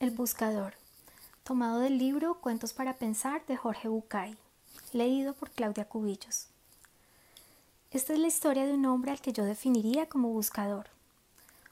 El 0.00 0.12
buscador, 0.12 0.74
tomado 1.42 1.80
del 1.80 1.98
libro 1.98 2.40
Cuentos 2.40 2.72
para 2.72 2.98
Pensar 2.98 3.44
de 3.46 3.56
Jorge 3.56 3.88
Bucay, 3.88 4.36
leído 4.92 5.34
por 5.34 5.50
Claudia 5.50 5.88
Cubillos. 5.88 6.46
Esta 7.90 8.12
es 8.12 8.20
la 8.20 8.28
historia 8.28 8.64
de 8.64 8.74
un 8.74 8.86
hombre 8.86 9.10
al 9.10 9.20
que 9.20 9.32
yo 9.32 9.42
definiría 9.42 10.08
como 10.08 10.28
buscador. 10.28 10.86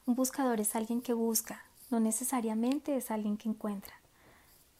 Un 0.06 0.16
buscador 0.16 0.60
es 0.60 0.74
alguien 0.74 1.02
que 1.02 1.12
busca, 1.12 1.62
no 1.88 2.00
necesariamente 2.00 2.96
es 2.96 3.12
alguien 3.12 3.36
que 3.36 3.48
encuentra. 3.48 3.94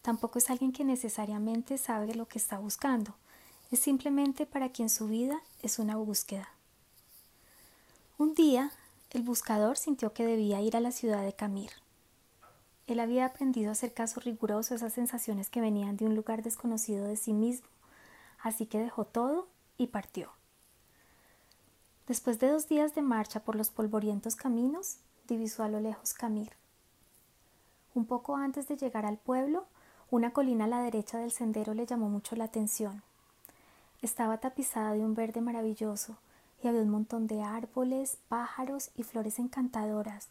Tampoco 0.02 0.40
es 0.40 0.50
alguien 0.50 0.72
que 0.72 0.82
necesariamente 0.82 1.78
sabe 1.78 2.16
lo 2.16 2.26
que 2.26 2.38
está 2.38 2.58
buscando, 2.58 3.14
es 3.70 3.78
simplemente 3.78 4.46
para 4.46 4.70
quien 4.70 4.90
su 4.90 5.06
vida 5.06 5.40
es 5.62 5.78
una 5.78 5.94
búsqueda. 5.94 6.48
Un 8.18 8.34
día, 8.34 8.72
el 9.10 9.22
buscador 9.22 9.78
sintió 9.78 10.12
que 10.12 10.26
debía 10.26 10.60
ir 10.62 10.76
a 10.76 10.80
la 10.80 10.90
ciudad 10.90 11.22
de 11.22 11.32
Camir. 11.32 11.70
Él 12.86 13.00
había 13.00 13.26
aprendido 13.26 13.70
a 13.70 13.72
hacer 13.72 13.92
caso 13.92 14.20
riguroso 14.20 14.74
a 14.74 14.76
esas 14.76 14.92
sensaciones 14.92 15.50
que 15.50 15.60
venían 15.60 15.96
de 15.96 16.06
un 16.06 16.14
lugar 16.14 16.42
desconocido 16.42 17.06
de 17.06 17.16
sí 17.16 17.32
mismo, 17.32 17.68
así 18.42 18.66
que 18.66 18.78
dejó 18.78 19.04
todo 19.04 19.48
y 19.76 19.88
partió. 19.88 20.30
Después 22.06 22.38
de 22.38 22.48
dos 22.48 22.68
días 22.68 22.94
de 22.94 23.02
marcha 23.02 23.40
por 23.40 23.56
los 23.56 23.70
polvorientos 23.70 24.36
caminos, 24.36 24.98
divisó 25.26 25.64
a 25.64 25.68
lo 25.68 25.80
lejos 25.80 26.14
Camir. 26.14 26.52
Un 27.94 28.06
poco 28.06 28.36
antes 28.36 28.68
de 28.68 28.76
llegar 28.76 29.04
al 29.04 29.16
pueblo, 29.16 29.66
una 30.10 30.32
colina 30.32 30.66
a 30.66 30.68
la 30.68 30.82
derecha 30.82 31.18
del 31.18 31.32
sendero 31.32 31.74
le 31.74 31.86
llamó 31.86 32.08
mucho 32.08 32.36
la 32.36 32.44
atención. 32.44 33.02
Estaba 34.02 34.38
tapizada 34.38 34.92
de 34.92 35.00
un 35.00 35.14
verde 35.14 35.40
maravilloso 35.40 36.16
y 36.62 36.68
había 36.68 36.82
un 36.82 36.90
montón 36.90 37.26
de 37.26 37.42
árboles, 37.42 38.18
pájaros 38.28 38.90
y 38.94 39.02
flores 39.02 39.40
encantadoras, 39.40 40.28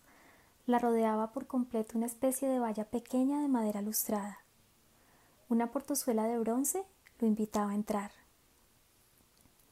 la 0.65 0.79
rodeaba 0.79 1.31
por 1.31 1.47
completo 1.47 1.97
una 1.97 2.07
especie 2.07 2.47
de 2.47 2.59
valla 2.59 2.85
pequeña 2.85 3.41
de 3.41 3.47
madera 3.47 3.81
lustrada. 3.81 4.39
Una 5.47 5.71
portozuela 5.71 6.25
de 6.25 6.39
bronce 6.39 6.83
lo 7.19 7.27
invitaba 7.27 7.71
a 7.71 7.75
entrar. 7.75 8.11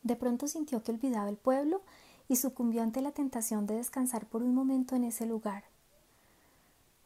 De 0.04 0.16
pronto 0.16 0.48
sintió 0.48 0.84
que 0.84 0.92
olvidaba 0.92 1.30
el 1.30 1.38
pueblo 1.38 1.82
y 2.28 2.36
sucumbió 2.36 2.84
ante 2.84 3.02
la 3.02 3.12
tentación 3.12 3.66
de 3.66 3.76
descansar 3.76 4.28
por 4.28 4.44
un 4.44 4.54
momento 4.54 4.96
en 4.96 5.04
ese 5.04 5.26
lugar. 5.26 5.64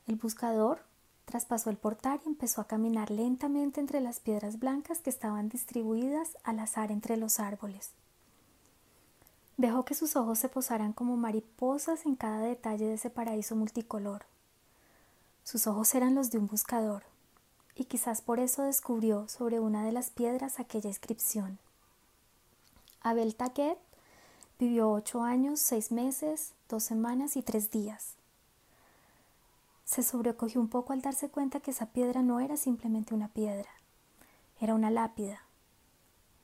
El 0.08 0.16
buscador 0.16 0.81
traspasó 1.25 1.69
el 1.69 1.78
portal 1.78 2.19
y 2.25 2.30
empezó 2.30 2.62
a 2.62 2.67
caminar 2.67 3.12
lentamente 3.12 3.80
entre 3.80 4.02
las 4.02 4.19
piedras 4.19 4.59
blancas 4.59 5.00
que 5.00 5.09
estaban 5.09 5.50
distribuidas 5.50 6.38
al 6.44 6.59
azar 6.59 6.92
entre 6.92 7.17
los 7.17 7.40
árboles. 7.40 7.92
Dejó 9.58 9.86
que 9.86 9.95
sus 9.95 10.16
ojos 10.16 10.38
se 10.38 10.50
posaran 10.50 10.94
como 10.94 11.17
mariposas 11.17 12.05
en 12.05 12.16
cada 12.16 12.41
detalle 12.41 12.86
de 12.86 12.94
ese 12.94 13.09
paraíso 13.09 13.55
multicolor. 13.55 14.25
Sus 15.44 15.66
ojos 15.66 15.95
eran 15.95 16.13
los 16.13 16.30
de 16.30 16.38
un 16.38 16.45
buscador, 16.45 17.03
y 17.73 17.85
quizás 17.85 18.22
por 18.22 18.39
eso 18.39 18.63
descubrió 18.63 19.28
sobre 19.28 19.59
una 19.59 19.83
de 19.83 19.91
las 19.91 20.11
piedras 20.11 20.59
aquella 20.59 20.89
inscripción. 20.89 21.58
Abel 23.02 23.35
Taquet 23.35 23.80
vivió 24.59 24.91
ocho 24.91 25.23
años, 25.23 25.59
seis 25.59 25.91
meses, 25.91 26.53
dos 26.69 26.83
semanas 26.83 27.35
y 27.35 27.41
tres 27.41 27.72
días. 27.72 28.13
Se 29.85 30.03
sobrecogió 30.03 30.61
un 30.61 30.67
poco 30.67 30.94
al 30.94 31.02
darse 31.02 31.30
cuenta 31.30 31.61
que 31.61 31.72
esa 31.72 31.88
piedra 31.88 32.22
no 32.22 32.41
era 32.41 32.58
simplemente 32.58 33.16
una 33.16 33.30
piedra, 33.30 33.69
era 34.59 34.75
una 34.75 34.91
lápida. 34.91 35.41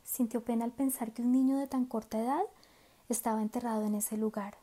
Sintió 0.03 0.43
pena 0.43 0.65
al 0.65 0.71
pensar 0.71 1.11
que 1.11 1.21
un 1.21 1.31
niño 1.31 1.57
de 1.57 1.67
tan 1.67 1.85
corta 1.85 2.19
edad 2.19 2.43
estaba 3.09 3.41
enterrado 3.41 3.85
en 3.85 3.95
ese 3.95 4.17
lugar. 4.17 4.55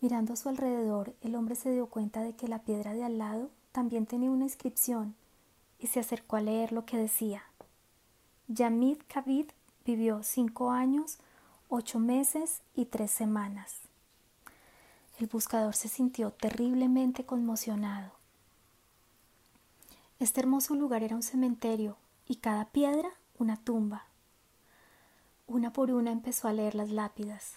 Mirando 0.00 0.32
a 0.32 0.36
su 0.36 0.48
alrededor, 0.48 1.14
el 1.20 1.34
hombre 1.36 1.54
se 1.54 1.70
dio 1.70 1.86
cuenta 1.86 2.22
de 2.22 2.34
que 2.34 2.48
la 2.48 2.58
piedra 2.58 2.92
de 2.92 3.04
al 3.04 3.18
lado 3.18 3.50
también 3.70 4.06
tenía 4.06 4.30
una 4.30 4.44
inscripción 4.44 5.14
y 5.78 5.86
se 5.86 6.00
acercó 6.00 6.36
a 6.36 6.40
leer 6.40 6.72
lo 6.72 6.84
que 6.84 6.96
decía. 6.96 7.42
Yamid 8.48 8.98
Kabid 9.08 9.46
vivió 9.84 10.22
cinco 10.22 10.70
años, 10.70 11.18
ocho 11.68 11.98
meses 11.98 12.62
y 12.74 12.86
tres 12.86 13.10
semanas. 13.10 13.76
El 15.18 15.26
buscador 15.26 15.74
se 15.74 15.88
sintió 15.88 16.32
terriblemente 16.32 17.24
conmocionado. 17.24 18.12
Este 20.18 20.40
hermoso 20.40 20.74
lugar 20.74 21.02
era 21.02 21.16
un 21.16 21.22
cementerio 21.22 21.96
y 22.26 22.36
cada 22.36 22.66
piedra 22.66 23.10
una 23.38 23.56
tumba. 23.56 24.06
Una 25.52 25.70
por 25.70 25.90
una 25.90 26.12
empezó 26.12 26.48
a 26.48 26.54
leer 26.54 26.74
las 26.74 26.88
lápidas. 26.88 27.56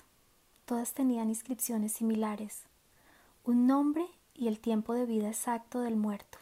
Todas 0.65 0.91
tenían 0.91 1.29
inscripciones 1.29 1.93
similares, 1.93 2.63
un 3.45 3.67
nombre 3.67 4.05
y 4.33 4.49
el 4.49 4.59
tiempo 4.59 4.93
de 4.93 5.05
vida 5.05 5.29
exacto 5.29 5.79
del 5.79 5.95
muerto. 5.95 6.37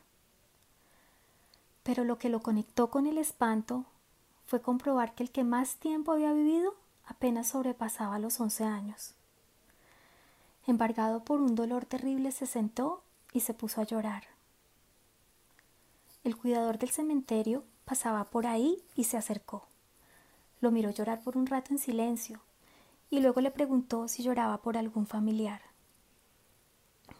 Pero 1.83 2.05
lo 2.05 2.17
que 2.17 2.29
lo 2.29 2.41
conectó 2.41 2.89
con 2.89 3.05
el 3.05 3.19
espanto 3.19 3.85
fue 4.47 4.63
comprobar 4.63 5.13
que 5.13 5.21
el 5.21 5.29
que 5.29 5.43
más 5.43 5.75
tiempo 5.75 6.13
había 6.13 6.33
vivido 6.33 6.73
apenas 7.05 7.49
sobrepasaba 7.49 8.17
los 8.17 8.39
once 8.39 8.63
años. 8.63 9.13
Embargado 10.65 11.23
por 11.23 11.39
un 11.39 11.53
dolor 11.53 11.85
terrible 11.85 12.31
se 12.31 12.47
sentó 12.47 13.03
y 13.31 13.41
se 13.41 13.53
puso 13.53 13.79
a 13.79 13.83
llorar. 13.83 14.23
El 16.23 16.35
cuidador 16.35 16.79
del 16.79 16.89
cementerio 16.89 17.63
pasaba 17.85 18.23
por 18.23 18.47
ahí 18.47 18.81
y 18.95 19.03
se 19.03 19.17
acercó. 19.17 19.67
Lo 20.63 20.71
miró 20.71 20.91
llorar 20.91 21.19
por 21.19 21.35
un 21.35 21.45
rato 21.45 21.73
en 21.73 21.77
silencio 21.77 22.39
y 23.09 23.19
luego 23.19 23.41
le 23.41 23.51
preguntó 23.51 24.07
si 24.07 24.23
lloraba 24.23 24.61
por 24.61 24.77
algún 24.77 25.05
familiar. 25.05 25.59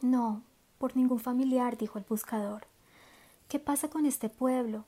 No, 0.02 0.44
por 0.78 0.96
ningún 0.96 1.20
familiar, 1.20 1.78
dijo 1.78 1.98
el 1.98 2.06
buscador. 2.08 2.68
¿Qué 3.50 3.59
pasa 3.59 3.90
con 3.90 4.06
este 4.06 4.30
pueblo? 4.30 4.86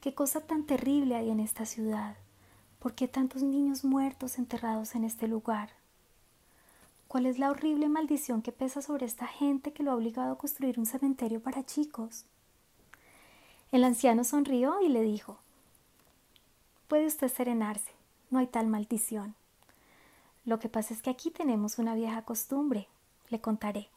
¿Qué 0.00 0.14
cosa 0.14 0.40
tan 0.40 0.64
terrible 0.64 1.14
hay 1.14 1.28
en 1.28 1.40
esta 1.40 1.66
ciudad? 1.66 2.16
¿Por 2.78 2.94
qué 2.94 3.06
tantos 3.06 3.42
niños 3.42 3.84
muertos 3.84 4.38
enterrados 4.38 4.94
en 4.94 5.04
este 5.04 5.28
lugar? 5.28 5.68
¿Cuál 7.06 7.26
es 7.26 7.38
la 7.38 7.50
horrible 7.50 7.90
maldición 7.90 8.40
que 8.40 8.50
pesa 8.50 8.80
sobre 8.80 9.04
esta 9.04 9.26
gente 9.26 9.74
que 9.74 9.82
lo 9.82 9.90
ha 9.90 9.96
obligado 9.96 10.32
a 10.32 10.38
construir 10.38 10.78
un 10.78 10.86
cementerio 10.86 11.42
para 11.42 11.66
chicos? 11.66 12.24
El 13.72 13.84
anciano 13.84 14.24
sonrió 14.24 14.80
y 14.80 14.88
le 14.88 15.02
dijo 15.02 15.38
Puede 16.90 17.06
usted 17.06 17.28
serenarse, 17.28 17.92
no 18.30 18.40
hay 18.40 18.48
tal 18.48 18.66
maldición. 18.66 19.36
Lo 20.44 20.58
que 20.58 20.68
pasa 20.68 20.92
es 20.92 21.02
que 21.02 21.10
aquí 21.10 21.30
tenemos 21.30 21.78
una 21.78 21.94
vieja 21.94 22.22
costumbre, 22.22 22.88
le 23.28 23.40
contaré. 23.40 23.88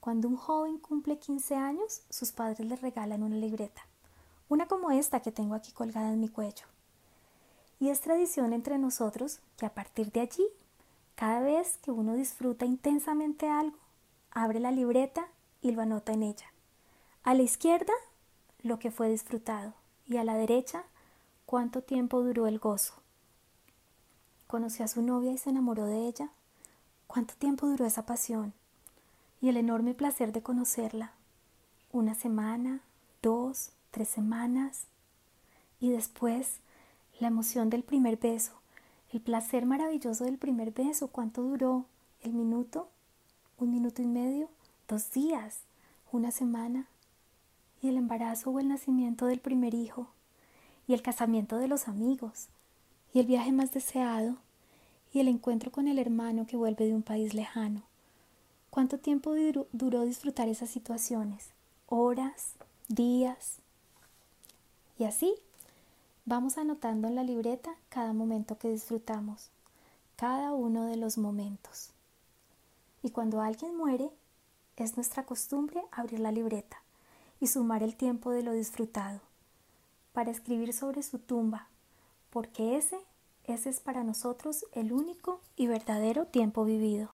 Cuando 0.00 0.26
un 0.26 0.38
joven 0.38 0.78
cumple 0.78 1.18
15 1.18 1.54
años, 1.54 2.00
sus 2.08 2.32
padres 2.32 2.60
le 2.60 2.76
regalan 2.76 3.22
una 3.22 3.36
libreta, 3.36 3.82
una 4.48 4.66
como 4.66 4.90
esta 4.90 5.20
que 5.20 5.32
tengo 5.32 5.54
aquí 5.54 5.70
colgada 5.72 6.10
en 6.10 6.20
mi 6.20 6.30
cuello. 6.30 6.64
Y 7.78 7.90
es 7.90 8.00
tradición 8.00 8.54
entre 8.54 8.78
nosotros 8.78 9.40
que 9.58 9.66
a 9.66 9.74
partir 9.74 10.10
de 10.12 10.20
allí, 10.20 10.46
cada 11.14 11.40
vez 11.40 11.76
que 11.82 11.90
uno 11.90 12.14
disfruta 12.14 12.64
intensamente 12.64 13.50
algo, 13.50 13.76
abre 14.30 14.60
la 14.60 14.70
libreta 14.70 15.28
y 15.60 15.72
lo 15.72 15.82
anota 15.82 16.14
en 16.14 16.22
ella. 16.22 16.54
A 17.22 17.34
la 17.34 17.42
izquierda, 17.42 17.92
lo 18.62 18.78
que 18.78 18.90
fue 18.90 19.10
disfrutado, 19.10 19.74
y 20.06 20.16
a 20.16 20.24
la 20.24 20.36
derecha, 20.36 20.86
cuánto 21.52 21.82
tiempo 21.82 22.22
duró 22.22 22.46
el 22.46 22.58
gozo. 22.58 22.94
Conoció 24.46 24.86
a 24.86 24.88
su 24.88 25.02
novia 25.02 25.32
y 25.32 25.36
se 25.36 25.50
enamoró 25.50 25.84
de 25.84 26.08
ella. 26.08 26.30
¿Cuánto 27.06 27.34
tiempo 27.34 27.66
duró 27.66 27.84
esa 27.84 28.06
pasión? 28.06 28.54
Y 29.42 29.50
el 29.50 29.58
enorme 29.58 29.92
placer 29.92 30.32
de 30.32 30.42
conocerla. 30.42 31.12
Una 31.92 32.14
semana, 32.14 32.80
dos, 33.20 33.72
tres 33.90 34.08
semanas. 34.08 34.86
Y 35.78 35.90
después, 35.90 36.60
la 37.20 37.28
emoción 37.28 37.68
del 37.68 37.82
primer 37.82 38.16
beso, 38.16 38.54
el 39.12 39.20
placer 39.20 39.66
maravilloso 39.66 40.24
del 40.24 40.38
primer 40.38 40.72
beso. 40.72 41.08
¿Cuánto 41.08 41.42
duró? 41.42 41.84
¿El 42.22 42.32
minuto? 42.32 42.88
¿Un 43.58 43.72
minuto 43.72 44.00
y 44.00 44.06
medio? 44.06 44.48
¿Dos 44.88 45.12
días? 45.12 45.58
¿Una 46.12 46.30
semana? 46.30 46.86
Y 47.82 47.90
el 47.90 47.98
embarazo 47.98 48.48
o 48.52 48.58
el 48.58 48.68
nacimiento 48.68 49.26
del 49.26 49.40
primer 49.40 49.74
hijo 49.74 50.08
y 50.86 50.94
el 50.94 51.02
casamiento 51.02 51.58
de 51.58 51.68
los 51.68 51.88
amigos, 51.88 52.48
y 53.12 53.20
el 53.20 53.26
viaje 53.26 53.52
más 53.52 53.72
deseado, 53.72 54.36
y 55.12 55.20
el 55.20 55.28
encuentro 55.28 55.70
con 55.70 55.88
el 55.88 55.98
hermano 55.98 56.46
que 56.46 56.56
vuelve 56.56 56.86
de 56.86 56.94
un 56.94 57.02
país 57.02 57.34
lejano. 57.34 57.82
¿Cuánto 58.70 58.98
tiempo 58.98 59.34
duró, 59.72 60.04
disfrutar 60.04 60.48
esas 60.48 60.70
situaciones? 60.70 61.50
¿Horas? 61.88 62.52
¿Días? 62.88 63.58
Y 64.98 65.04
así 65.04 65.34
vamos 66.24 66.56
anotando 66.56 67.08
en 67.08 67.14
la 67.14 67.24
libreta 67.24 67.74
cada 67.88 68.12
momento 68.12 68.58
que 68.58 68.70
disfrutamos, 68.70 69.50
cada 70.16 70.52
uno 70.52 70.86
de 70.86 70.96
los 70.96 71.18
momentos. 71.18 71.90
Y 73.02 73.10
cuando 73.10 73.42
alguien 73.42 73.76
muere, 73.76 74.10
es 74.82 74.96
nuestra 74.96 75.24
costumbre 75.24 75.82
abrir 75.90 76.20
la 76.20 76.32
libreta 76.32 76.82
y 77.40 77.46
sumar 77.46 77.82
el 77.82 77.96
tiempo 77.96 78.30
de 78.30 78.42
lo 78.42 78.52
disfrutado 78.52 79.20
para 80.12 80.30
escribir 80.30 80.72
sobre 80.72 81.02
su 81.02 81.18
tumba, 81.18 81.68
porque 82.30 82.76
ese, 82.76 82.98
ese 83.44 83.70
es 83.70 83.80
para 83.80 84.04
nosotros 84.04 84.66
el 84.72 84.92
único 84.92 85.40
y 85.56 85.66
verdadero 85.66 86.26
tiempo 86.26 86.64
vivido. 86.64 87.10